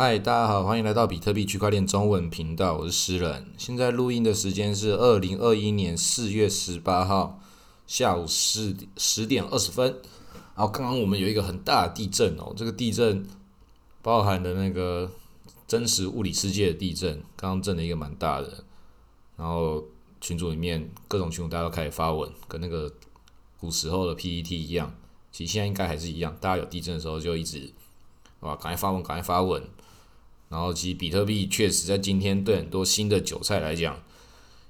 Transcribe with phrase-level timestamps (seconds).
[0.00, 3.52] 嗨，大家好，欢迎来到比特币区块链中文频道，我是诗人。
[3.58, 7.40] 现在录音的时间是二零二一年四月十八号
[7.84, 10.00] 下午十十点二十分。
[10.54, 13.26] 然后刚刚我们有一个很大的地震哦，这个地震
[14.00, 15.10] 包含的那个
[15.66, 18.62] 真实物理世界的地震，刚刚震了一个蛮大的。
[19.36, 19.82] 然后
[20.20, 22.88] 群组里面各种群组大家都开始发文，跟那个
[23.58, 24.94] 古时候的 PPT 一样，
[25.32, 27.72] 其实现在应该还是一样，大家有地震的时候就一直
[28.38, 29.60] 哇，赶快发文，赶快发文。
[30.48, 34.00] 然后，其实比特币确实在今天对很多新的韭菜来讲，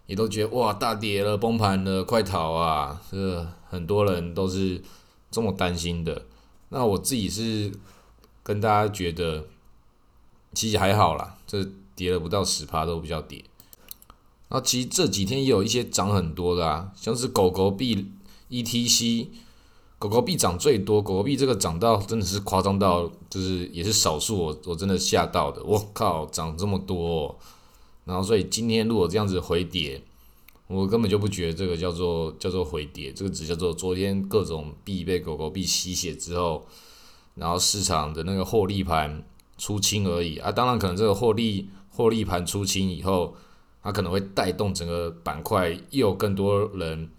[0.07, 3.01] 也都觉得哇大跌了，崩盘了，快逃啊！
[3.11, 4.83] 这很多人都是
[5.31, 6.27] 这么担心的。
[6.71, 7.73] 那我自己是
[8.43, 9.47] 跟大家觉得，
[10.53, 11.65] 其实还好啦，这
[11.95, 13.45] 跌了不到十趴都比较跌。
[14.49, 18.11] 那其实这几天也有一些涨很多的啊，像是狗狗币
[18.51, 19.29] ETC。
[19.99, 25.61] 狗狗币涨最多，狗狗币这个涨到真的是夸张到，就是也是少数，我我真的吓到的。
[25.65, 27.37] 我靠，涨这么多，
[28.05, 30.01] 然后所以今天如果这样子回跌，
[30.69, 36.65] 我根本就不觉得这个叫做叫做回跌，这个只叫做昨天各种币被狗狗币吸血之后，
[37.35, 39.25] 然后市场的那个获利盘
[39.57, 40.53] 出清而已啊。
[40.53, 43.35] 当然可能这个获利获利盘出清以后，
[43.83, 47.11] 它可能会带动整个板块又有更多人。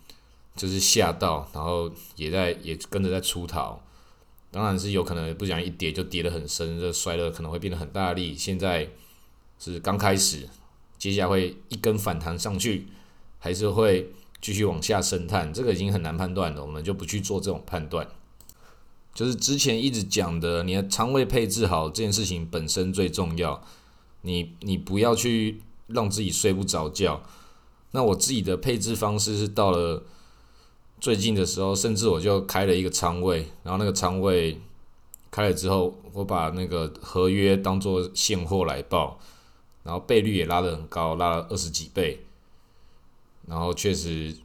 [0.59, 3.81] 就是吓到，然后也在也跟着在出逃，
[4.51, 8.35] 当然是有可能不想一跌就跌得很深，这摔了可能会变得很大力。
[8.35, 8.89] 现在
[9.57, 10.49] 是刚开始，
[10.97, 12.87] 接下来会一根反弹上去，
[13.39, 18.05] 还是会继续往下深探，这个已经很难判断了，我们就不去做这种判断。
[19.13, 23.63] 就是之前一直讲的，你的仓位配置好这件事情本身最重要，
[24.23, 27.23] 你你不要去让自己睡不着觉。
[27.91, 30.03] 那我自己的配置方式是到了。
[30.99, 34.59] 最近的时候，甚至我就开了一个仓位，然后那个仓位
[35.31, 39.17] 开了之后，我把那个合约当做现货来报，
[39.83, 42.25] 然后倍率也拉得很高，拉了二十几倍，
[43.47, 44.35] 然后确实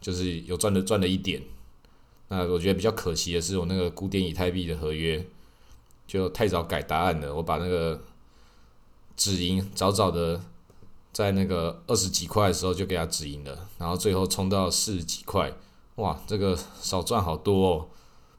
[0.00, 1.42] 就是有赚的赚了一点。
[2.28, 5.26] 那我觉得比较可惜的是，我那个古典以太币的合约
[6.06, 8.00] 就太早改答案了，我把那个
[9.16, 10.40] 止盈早早的
[11.12, 15.52] 在那个二十几块的时候就给它止盈了，然后最后冲到四十几块。
[15.96, 17.88] 哇，这个少赚好多哦。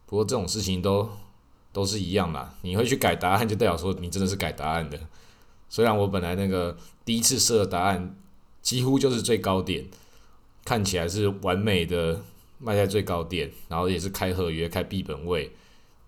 [0.05, 1.09] 不过这种事情都
[1.71, 4.99] 都是一样嘛，你会去改答案，就代表说你真的是改答案的。
[5.69, 8.15] 虽然我本来那个第一次设的答案
[8.61, 9.85] 几乎就是最高点，
[10.65, 12.21] 看起来是完美的
[12.59, 15.51] 卖在最高点，然后也是开合约开币本位，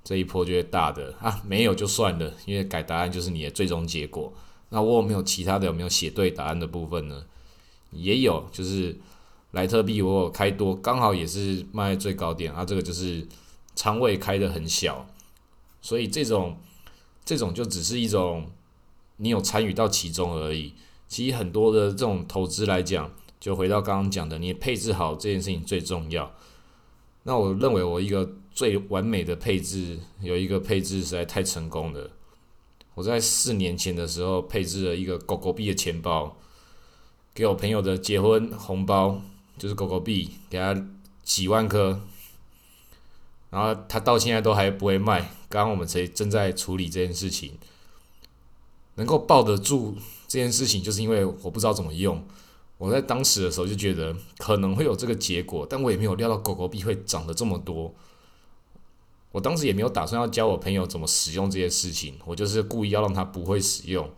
[0.03, 4.31] 这一波就会大的啊，没有就算了，因为改答案就是你的最终结果。
[4.69, 7.24] 那我有没有其他的有没有写对答案的部分呢？
[7.91, 8.97] 也有，就是。
[9.57, 13.28] 莱特币我有开多，刚好也是卖最高点啊，这个就是
[13.73, 15.07] 仓位开的很小，
[15.81, 16.59] 所以这种
[17.25, 18.51] 这种就只是一种
[19.16, 20.75] 你有参与到其中而已。
[21.07, 26.31] 其实很多的这种投资来讲，就回到刚刚讲的，你配置好这件事情最重要。
[27.24, 32.12] 那我认为我一个最完美的配置，有一个配置实在太成功了。
[32.94, 36.38] 我在四年前的时候配置了一个狗狗币的钱包，
[37.34, 39.19] 给我朋友的结婚红包。
[39.57, 40.75] 就是狗狗币，给他
[41.23, 42.01] 几万颗，
[43.50, 45.22] 然后他到现在都还不会卖。
[45.50, 47.57] 刚刚我们才正在处理这件事情，
[48.95, 49.95] 能够抱得住
[50.28, 52.23] 这件事情，就是因为我不知道怎么用。
[52.78, 57.94] 我在当时的时候就觉得可能会有这个结果，但我也没有料到狗狗币会涨得这么多。
[59.31, 64.09] 我当时也没有打算要教我朋友怎么使用这些事情，我就是故意要让他不会使用，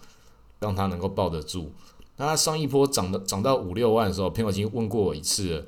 [0.59, 1.71] 让他能够抱得住。
[2.19, 5.65] 那他上一波涨的涨到五六万的时候，朋友已经问过我一次了。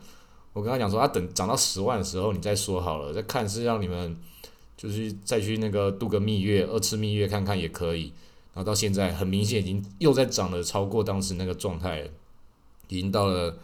[0.52, 4.18] 我跟他讲说，他等涨到十万的时候，你再说好了，再看是让你们
[4.76, 8.12] 就是再去那个度个蜜月，二次蜜月看看也可以。
[8.54, 12.10] 然后到现在，很明显已经又在涨了，超过当时那个状态，
[12.90, 13.58] 已经到了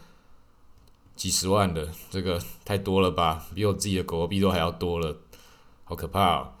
[1.14, 3.46] 几十万的，这个太多了吧？
[3.54, 5.14] 比我自己的狗狗币都还要多了，
[5.84, 6.52] 好可怕哦！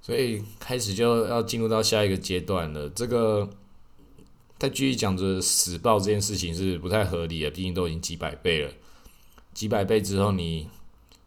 [0.00, 3.50] 所以开始就要进入到下一个阶段了，这个。
[4.58, 8.72] 再继续讲着死报这件事情是不太合理的，毕竟都已经几百倍了，
[9.52, 10.68] 几百倍之后你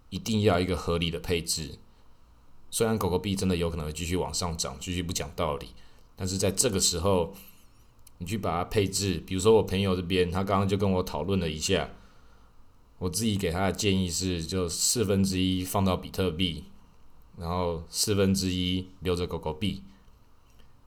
[0.10, 1.78] 一定要一个合理的配置。
[2.72, 5.68] 虽然狗狗币真的有可能继续往上涨，继续不讲道理，
[6.16, 7.36] 但是在这个时候
[8.18, 11.90] 你去把它配置，比如说我朋友这边，他刚刚就跟我讨论了一下，
[12.98, 16.64] 我自己给他的建议是，就四分之一放到比特币，
[17.38, 19.84] 然后四分之一留着狗狗币。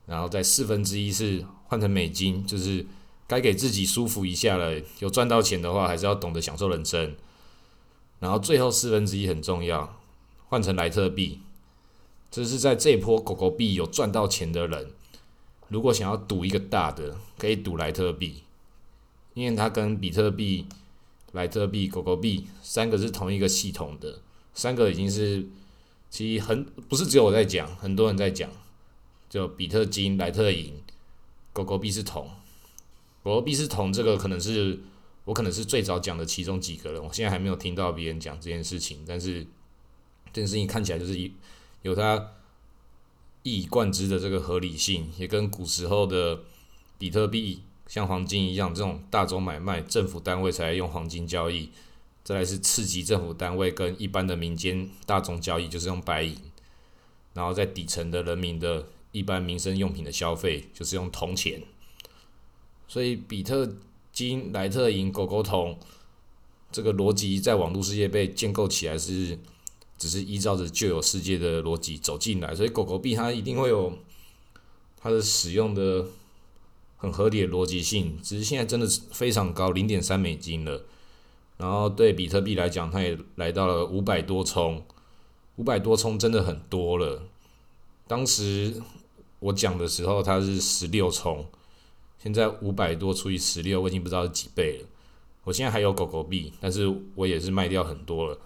[0.07, 2.87] 然后在四分之一是换成美金，就是
[3.27, 4.81] 该给自己舒服一下了。
[4.99, 7.15] 有赚到钱的话，还是要懂得享受人生。
[8.19, 9.99] 然后最后四分之一很重要，
[10.49, 11.41] 换成莱特币，
[12.31, 14.91] 这是在这波狗狗币有赚到钱的人，
[15.69, 18.43] 如果想要赌一个大的，可以赌莱特币，
[19.35, 20.67] 因为它跟比特币、
[21.33, 24.21] 莱特币、狗狗币三个是同一个系统的，
[24.53, 25.49] 三个已经是
[26.11, 28.51] 其实很不是只有我在讲，很多人在讲，
[29.31, 30.75] 就比特金、莱特银、
[31.55, 32.29] 狗狗币是铜，
[33.23, 34.79] 狗狗币是铜，这个可能是
[35.25, 39.43] 我可能是最早讲的其中几个人，我现在还没有听到别人讲这件事情，但是
[40.31, 41.33] 这件事情看起来就是一
[41.81, 42.33] 有它。
[43.43, 46.43] 一以贯之的这个合理性，也跟古时候的
[46.99, 51.71] 比特币像黄金一样，这种大宗买卖，政府单位才用黄金交易。
[52.23, 56.37] 再来是次级政府单位跟一般的民间大宗交易，就是用白银。
[57.33, 61.63] 然后在底层的人民的一般民生用品的消费，就是用铜钱。
[62.89, 63.77] 所以比特
[64.13, 65.79] 金、莱特银、狗狗铜
[66.73, 69.39] 这个逻辑，在网络世界被建构起来是。
[70.01, 73.99] 只是依照着旧有世界的逻辑走进来，所以狗狗币它一定会有
[74.97, 76.07] 它的使用的
[76.97, 78.19] 很合理的逻辑性。
[78.23, 80.85] 只是现在真的是非常高，零点三美金了。
[81.59, 84.83] 然后对比特币来讲，它也来到了五百多冲，
[85.57, 87.25] 五百多冲真的很多了。
[88.09, 88.81] 当时
[89.41, 91.45] 我讲的时候，它是十六冲，
[92.23, 94.87] 现在五百多除以十六，我已经不知道是几倍了。
[95.45, 98.39] 我现在还有狗狗币，但是我也是卖掉很多了。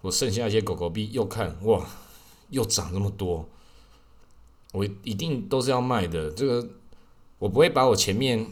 [0.00, 1.84] 我剩下一些狗狗币，又看哇，
[2.50, 3.48] 又涨那么多，
[4.72, 6.30] 我一定都是要卖的。
[6.30, 6.68] 这个
[7.38, 8.46] 我不会把我前面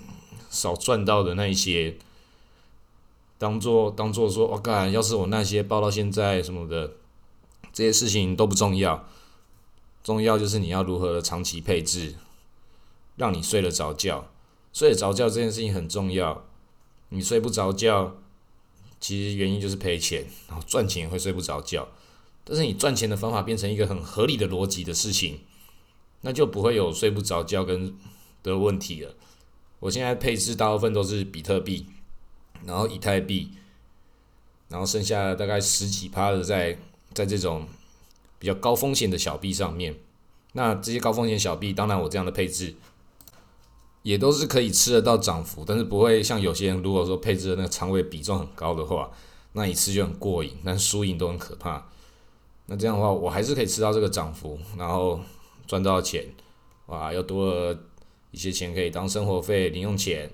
[0.48, 1.96] 少赚到的那一些，
[3.38, 6.92] 当做当做说，我干，要是我那些报到现在什么的，
[7.72, 9.08] 这些事情都不重要，
[10.02, 12.14] 重要就是你要如何长期配置，
[13.16, 14.30] 让你睡得着觉。
[14.72, 16.46] 睡得着觉这件事情很重要，
[17.10, 18.16] 你睡不着觉。
[19.00, 21.88] 其实原因就是赔钱，然后赚钱会睡不着觉。
[22.44, 25.40] 但是你赚钱的方法变成一个很合理的逻辑的事情，
[26.20, 27.96] 那就不会有睡不着觉跟
[28.42, 29.14] 的问题了。
[29.78, 31.86] 我现在配置大部分都是比特币，
[32.66, 33.50] 然后以太币，
[34.68, 36.78] 然后剩下大概十几趴的在
[37.14, 37.66] 在这种
[38.40, 39.94] 比较高风险的小币上面。
[40.54, 42.74] 那这些高风险小币，当然我这样的配置。
[44.02, 49.10] 也都是可以吃得到涨幅，但是不会像有些人如果说配置的那个仓位比重很高的话，
[49.52, 51.86] 那一次就很过瘾，但输赢都很可怕。
[52.64, 55.20] 那这样的话，我还是可以吃到这个涨幅，然后
[55.66, 56.24] 赚到钱，
[56.86, 57.78] 哇，又多了
[58.30, 60.30] 一些钱可以当生活费、零用钱，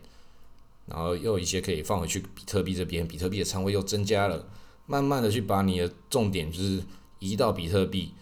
[0.87, 4.47] 然后又有一些可以放回去比特币这边，比特币的仓位又增加了，
[4.87, 6.81] 慢慢的去把你的重点就是
[7.19, 8.13] 移到比特币。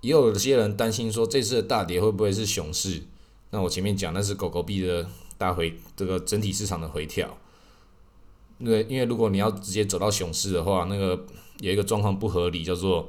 [0.00, 3.02] 也有些人担心说，这次的大跌会不会是熊市？
[3.50, 5.08] 那我前面讲那是狗狗币的
[5.38, 7.38] 大回，这个整体市场的回调。
[8.58, 11.24] 因为因为如果你要直接走到熊市的话，那个
[11.60, 13.08] 有一个状况不合理，叫做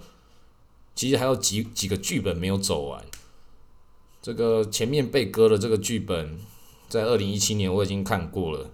[0.96, 3.04] 其实还有几几个剧本没有走完。
[4.22, 6.40] 这个前面被割的这个剧本，
[6.88, 8.72] 在二零一七年我已经看过了，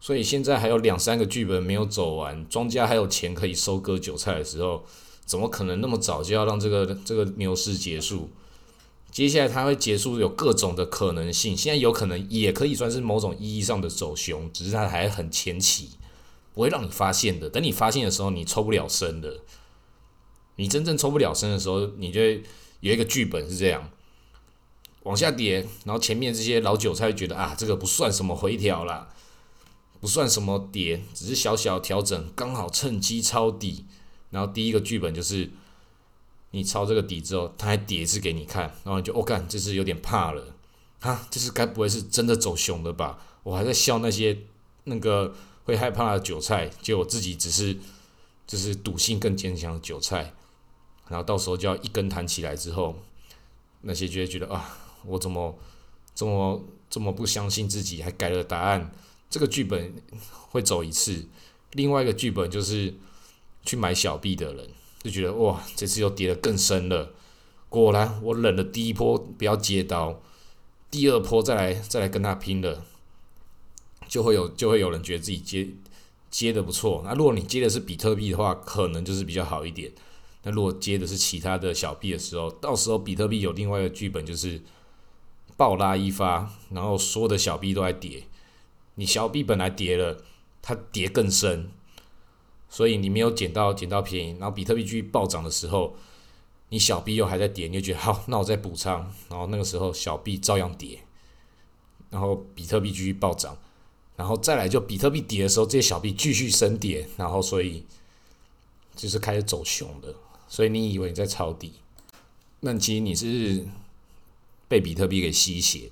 [0.00, 4.84] 所以现在还有两三个剧本没有走完，庄家还有钱可以收割韭菜的时候，
[5.24, 8.30] 怎么可能那么早就要让这个这个牛市结束？
[9.10, 11.54] 接下来它会结束，有各种的可能性。
[11.54, 15.90] 现在有可能也可以算是某种意义上的走熊，只是它还很前期，
[16.54, 17.50] 不会让你发现的。
[17.50, 19.40] 等你发现的时候，你抽不了身的。
[20.56, 22.22] 你真正抽不了身的时候，你就
[22.80, 23.90] 有一个剧本是这样：
[25.02, 29.10] 往下跌，然后前面这些老韭菜觉得啊，这个不算什么回调啦，
[30.00, 33.84] 不算什么跌，只是小小调整，刚好趁机抄底。
[34.32, 35.48] 然后第一个剧本就是。
[36.54, 40.54] 你抄这个底之后，他还叠一次给你看，然后你就我干，这是有点怕了，
[41.00, 43.18] 哈，这是该不会是真的走熊了吧？
[43.42, 44.36] 我还在笑那些
[44.84, 45.34] 那个
[45.64, 47.78] 会害怕的韭菜，结果自己只是
[48.46, 50.34] 就是赌性更坚强的韭菜，
[51.08, 52.96] 然后到时候就要一根弹起来之后，
[53.80, 55.58] 那些就会觉得啊，我怎么
[56.14, 58.92] 这么这么不相信自己，还改了答案，
[59.30, 59.94] 这个剧本
[60.50, 61.24] 会走一次，
[61.70, 62.92] 另外一个剧本就是
[63.64, 64.68] 去买小币的人。
[65.02, 67.12] 就觉得哇，这次又跌得更深了。
[67.68, 70.22] 果然，我忍了第一波不要接刀，
[70.90, 72.84] 第二波再来再来跟他拼了，
[74.06, 75.68] 就会有就会有人觉得自己接
[76.30, 77.02] 接的不错。
[77.04, 79.90] 那如果你接的是比特币的话，可能就是比较好一点。
[80.44, 84.60] 那如果接的是其他的小币的时候，到时候比特币有另外一个剧本，就是
[85.56, 88.24] 暴拉一发，然后所有的小币都在跌。
[88.94, 90.22] 你小币本来跌了，
[90.60, 91.70] 它跌更深。
[92.72, 95.94] 所以你没有捡到捡到便宜，然后比特币继续暴涨的时候，
[96.70, 101.00] 你小币又还在跌，你就觉得好，那我再补仓，然后那个时候小币照样跌，
[102.08, 103.58] 然后比特币继续暴涨，
[104.16, 107.84] 然后再来就比特币跌的时候，这些小币继续升跌，然后所以
[108.96, 110.14] 就是开始走熊的。
[110.48, 111.74] 所以你以为你在抄底，
[112.60, 113.66] 那其实你是
[114.66, 115.90] 被比特币给吸血，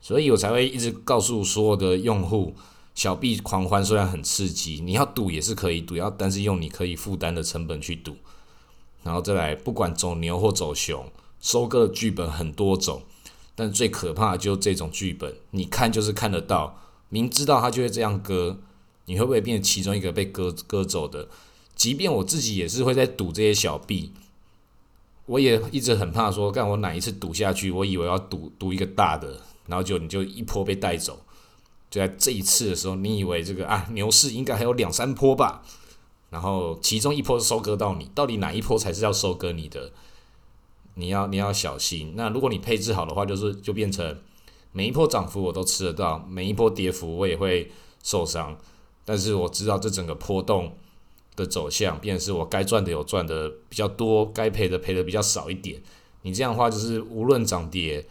[0.00, 2.54] 所以我才会一直告诉所有的用户，
[2.94, 8.16] 小币狂欢虽然很刺激，你要赌也是可以赌，要但是用你可以负担的成本去赌，
[9.02, 13.02] 然后再来不管走牛或走熊，收割的剧本很多种，
[13.54, 18.58] 但最可怕的就这种剧本，你看就是看得到，明知道他就会这样割，
[19.06, 21.28] 你会不会变成其中一个被割割走的？
[21.74, 24.12] 即便我自己也是会在赌这些小币。
[25.26, 31.18] 我也一直很怕说，干我哪一次赌下去，我以为要赌赌一个大的，然后就你就一波被带走。
[31.92, 35.62] 就在这一次的时候，你以为这个啊牛市应该还有两三波吧，
[36.30, 39.92] 然后其中一波收割到你，到底哪一波才是要收割你的？
[40.94, 42.14] 你要你要小心。
[42.16, 44.18] 那如果你配置好的话，就是就变成
[44.72, 47.70] 每一波涨幅我都吃得到，每一波跌幅我也会
[48.02, 48.56] 受伤，
[49.04, 50.72] 但是我知道这整个波动。
[51.34, 55.80] 的走向，便是我该赚的有赚的比较多，该赔的赔的比较少一点。
[56.20, 58.06] 你这样的话，就是无论涨跌，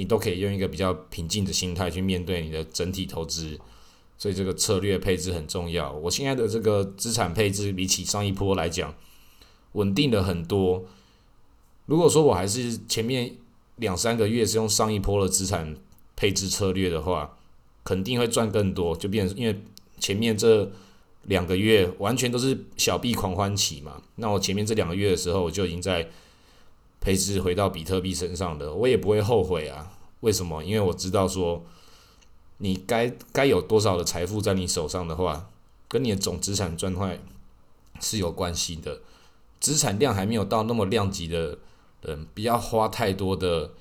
[0.00, 3.58] 你都可以用一个比较平静的心态去面对你的整体投资。
[4.16, 5.92] 所以这个策略配置很重要。
[5.92, 8.94] 我现在的这个资产配置比起上一波来讲，
[9.72, 10.84] 稳定了很多。
[11.86, 13.36] 如果说我还是前面
[13.76, 15.76] 两三个月是用上一波的资产
[16.16, 17.36] 配置策略的话，
[17.84, 18.96] 肯定会赚更多。
[18.96, 19.60] 就变，因为
[19.98, 20.70] 前面这。
[21.24, 24.00] 两个月完全都是小币狂欢期嘛？
[24.16, 26.08] 那我前面这两个月的时候，我就已经在
[27.00, 29.98] 配置回到比特币身上的，我也不会后悔啊。
[30.20, 30.62] 为什么？
[30.62, 31.64] 因为我知道说，
[32.58, 35.50] 你该该有多少的财富在你手上的话，
[35.88, 37.18] 跟你的总资产状态
[38.00, 39.00] 是有关系的。
[39.58, 41.58] 资产量还没有到那么量级的
[42.02, 43.72] 人，不要花太多的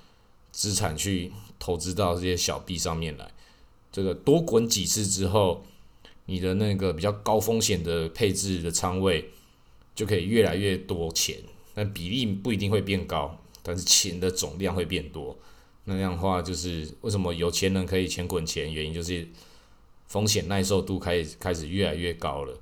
[0.51, 3.31] 资产去投资到这些小币上面来。
[3.91, 5.63] 这个多滚几次之后。
[6.25, 9.31] 你的那个比较高风险的配置的仓位，
[9.95, 11.35] 就可以越来越多钱，
[11.73, 15.37] 但比例不一定会变高，但是钱的总量会变多。
[15.85, 19.27] 那样的话，就是为什么有钱人可以钱滚钱，原因就是
[20.07, 22.57] 风险耐受度开始开始越来越高了。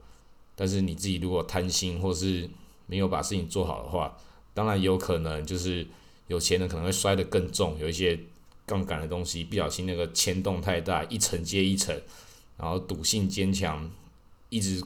[0.55, 2.49] 但是你自己如果贪心或是
[2.85, 4.17] 没有把事情做好的话，
[4.53, 5.85] 当然有可能就是
[6.27, 8.17] 有钱人可能会摔得更重，有一些
[8.65, 11.99] 杠杆的东西，不小心那个牵动太大，一层接一层。
[12.57, 13.91] 然后赌性坚强，
[14.49, 14.83] 一直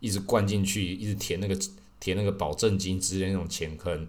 [0.00, 1.56] 一直灌进去，一直填那个
[2.04, 4.06] 填那个保证金之类那种钱坑，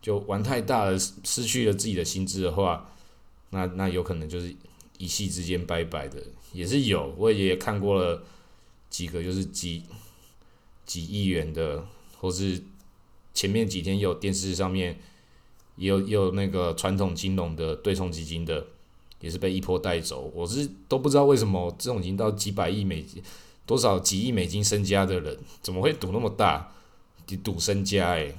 [0.00, 2.90] 就玩太大了，失去了自己的心智的话，
[3.50, 4.56] 那那有可能就是
[4.96, 6.22] 一夕之间拜拜的，
[6.54, 8.24] 也是有，我也看过了
[8.88, 9.82] 几个，就是几
[10.86, 11.86] 几亿元的，
[12.18, 12.62] 或是
[13.34, 14.98] 前面几天有电视上面
[15.76, 18.66] 也有也有那个传统金融的对冲基金的。
[19.18, 23.20] 也是被一波带走，我是都不知道为什么这种已经到几百亿美金、
[23.64, 26.70] 多少几亿美金身家的人，怎么会赌那么大？
[27.28, 28.36] 你赌身家诶，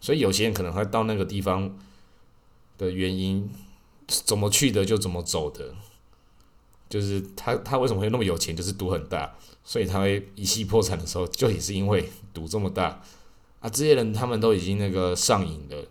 [0.00, 1.78] 所以有些人可能会到那个地方
[2.78, 3.50] 的原因，
[4.06, 5.74] 怎么去的就怎么走的，
[6.88, 8.56] 就是他他为什么会那么有钱？
[8.56, 13.02] 就是赌很大，所以他会一夕破产的时候，就也是因为赌这么大
[13.60, 13.68] 啊！
[13.68, 15.86] 这些人他们都已经那个上瘾了，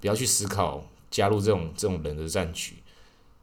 [0.00, 2.74] 不要去思考加入这种这种人的战局。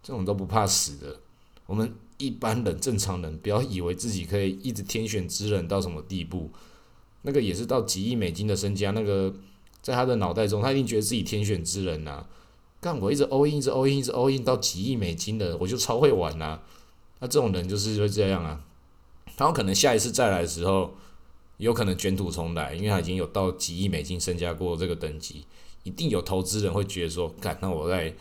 [0.06, 1.22] 这种都不怕死的，
[1.66, 6.52] 我们一般人、正常人，不要以为自己可以一直天选之人到什么地步，
[7.24, 9.34] 那个也是到几亿美金的身家，那个
[9.82, 12.26] 在他的脑袋中，他一定觉得自己天选之人呐。
[12.80, 16.60] 干我一直 all in，一直 all in，一直 all in 到几亿美金的，我就超会玩呐。
[17.20, 18.64] 那这种人就是会这样啊，
[19.36, 20.94] 他有可能下一次再来的时候，
[21.58, 25.46] 有可能卷土重来，因为他已经有到几亿美金身家过这个等级，
[25.84, 28.14] 一定有投资人会觉得说，干那我在。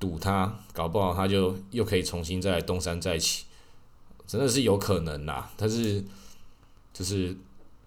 [0.00, 3.44] 赌他，搞不好他就又可以重新再东山再起，
[4.26, 5.48] 真的是有可能呐。
[5.56, 6.04] 但是，
[6.92, 7.34] 就是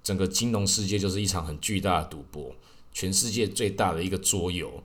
[0.08, 2.56] 整个金融世界就是一场很巨大的赌博，
[2.94, 4.82] 全世界最大的一个桌游。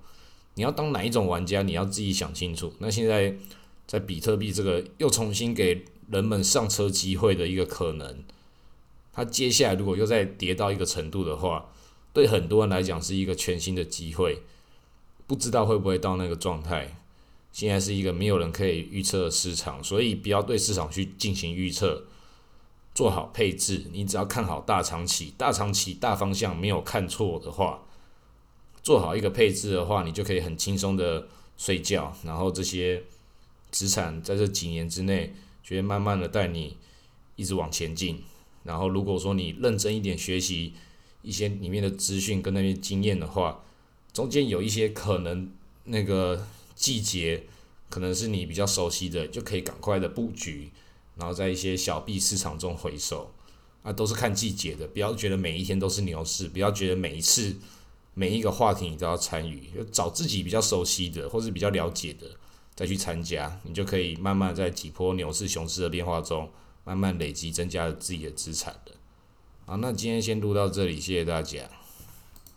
[0.54, 2.74] 你要当哪一种玩家，你要自己想清楚。
[2.80, 3.36] 那现在
[3.86, 8.24] 在比特币这个又重新给人们上车机会的一个可能，
[9.12, 11.70] 它接下来如果又再跌到一个程度的话，
[12.12, 14.42] 对很多人来讲是一个全新的机会，
[15.28, 16.98] 不知道会不会到那个状态。
[17.52, 22.06] 现在是一个没有人可以预测的市场，所以不要对市场去进行预测，
[22.94, 23.84] 做好配置。
[23.92, 27.82] 你只要看好大长期、大长期大方向没有看错的话，
[28.82, 32.16] 做好一个配置的话，你就可以很轻松的睡觉。
[32.24, 33.02] 然后这些
[33.70, 36.76] 资产在这几年之内，就会慢慢的带你
[37.36, 38.22] 一直往前进。
[38.64, 40.72] 然后如果说你认真一点学习
[41.22, 43.64] 一些里面的资讯跟那些经验的话，
[44.12, 45.50] 中间有一些可能
[45.84, 46.46] 那个。
[46.74, 47.44] 季节
[47.90, 50.72] 可能是你比较熟悉的，就可以赶快的布局，
[51.22, 53.30] 然后在一些小币市场中回收，
[53.84, 57.54] 啊，都是看季节的，不要觉得每一天都是牛市，不要觉得每一次
[58.14, 62.26] 每一个话题你都要参与，就找自己比较熟悉的或是比较了解的
[62.74, 66.50] 再去参加，你就可以慢慢在几波牛市、熊市的变化中，
[66.82, 68.90] 慢慢累积增加自己的资产的。
[69.64, 71.70] 好，那今天先录到这里，谢谢大家。